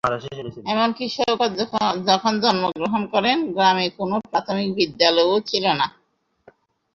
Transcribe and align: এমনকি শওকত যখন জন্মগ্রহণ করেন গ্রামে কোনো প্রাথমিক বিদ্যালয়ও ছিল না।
এমনকি 0.71 1.05
শওকত 1.15 1.51
যখন 2.09 2.33
জন্মগ্রহণ 2.43 3.01
করেন 3.13 3.37
গ্রামে 3.55 3.85
কোনো 3.97 4.15
প্রাথমিক 4.27 4.69
বিদ্যালয়ও 4.77 5.37
ছিল 5.49 5.65
না। 5.79 5.87